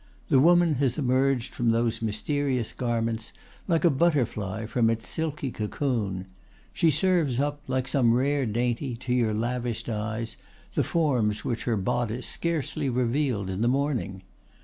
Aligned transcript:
The 0.29 0.39
woman 0.39 0.73
has 0.81 0.97
emerged 0.97 1.53
from 1.53 1.69
those 1.69 2.01
mysterious 2.01 2.71
garments 2.73 3.33
like 3.67 3.85
a 3.85 3.91
butterfly 3.91 4.65
from 4.65 4.89
its 4.89 5.07
silky 5.07 5.51
cocoon. 5.51 6.25
She 6.73 6.89
serves 6.89 7.39
up, 7.39 7.61
like 7.67 7.87
some 7.87 8.15
rare 8.15 8.47
dainty, 8.47 8.95
to 8.95 9.13
your 9.13 9.35
lavished 9.35 9.89
eyes, 9.89 10.37
the 10.73 10.83
forms 10.83 11.45
which 11.45 11.65
her 11.65 11.77
bodice 11.77 12.25
scarcely 12.25 12.89
revealed 12.89 13.47
in 13.47 13.61
the 13.61 13.67
morning. 13.67 14.23